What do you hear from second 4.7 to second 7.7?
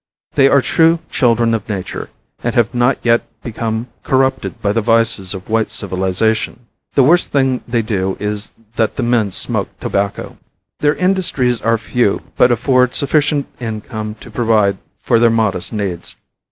the vices of white civilization. The worst thing